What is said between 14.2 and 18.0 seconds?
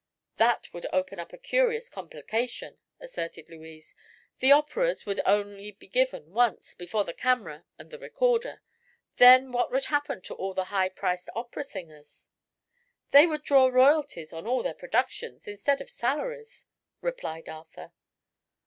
on all their productions, instead of salaries," replied Arthur.